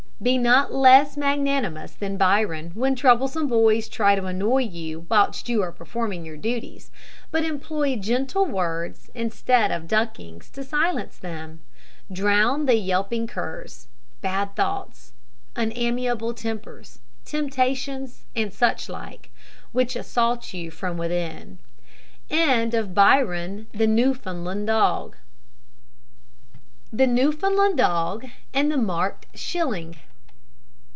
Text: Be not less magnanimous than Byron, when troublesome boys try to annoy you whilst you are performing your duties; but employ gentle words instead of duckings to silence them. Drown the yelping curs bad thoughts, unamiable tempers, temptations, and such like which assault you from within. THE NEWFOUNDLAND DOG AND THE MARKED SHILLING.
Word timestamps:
Be 0.23 0.37
not 0.37 0.71
less 0.71 1.17
magnanimous 1.17 1.93
than 1.93 2.15
Byron, 2.15 2.69
when 2.75 2.95
troublesome 2.95 3.47
boys 3.47 3.89
try 3.89 4.13
to 4.13 4.27
annoy 4.27 4.59
you 4.61 5.07
whilst 5.09 5.49
you 5.49 5.63
are 5.63 5.71
performing 5.71 6.23
your 6.27 6.37
duties; 6.37 6.91
but 7.31 7.43
employ 7.43 7.95
gentle 7.95 8.45
words 8.45 9.09
instead 9.15 9.71
of 9.71 9.87
duckings 9.87 10.51
to 10.51 10.63
silence 10.63 11.17
them. 11.17 11.61
Drown 12.11 12.67
the 12.67 12.75
yelping 12.75 13.25
curs 13.25 13.87
bad 14.21 14.55
thoughts, 14.55 15.13
unamiable 15.55 16.35
tempers, 16.35 16.99
temptations, 17.25 18.21
and 18.35 18.53
such 18.53 18.89
like 18.89 19.31
which 19.71 19.95
assault 19.95 20.53
you 20.53 20.69
from 20.69 20.97
within. 20.97 21.57
THE 22.29 22.35
NEWFOUNDLAND 27.15 27.77
DOG 27.77 28.27
AND 28.53 28.71
THE 28.71 28.77
MARKED 28.77 29.25
SHILLING. 29.33 29.95